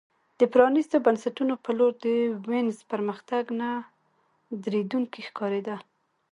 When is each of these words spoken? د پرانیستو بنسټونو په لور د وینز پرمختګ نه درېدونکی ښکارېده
د 0.39 0.41
پرانیستو 0.53 0.97
بنسټونو 1.05 1.53
په 1.63 1.71
لور 1.77 1.93
د 2.05 2.07
وینز 2.47 2.77
پرمختګ 2.91 3.43
نه 3.61 3.69
درېدونکی 4.65 5.21
ښکارېده 5.29 5.75